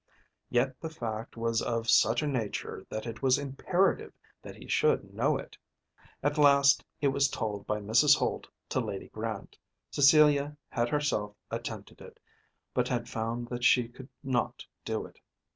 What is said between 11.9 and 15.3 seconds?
it, but had found that she could not do it.